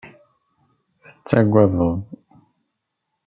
Tettagadeḍ. 1.05 1.95